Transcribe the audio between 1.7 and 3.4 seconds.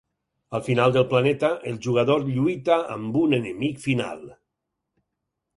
el jugador lluita amb un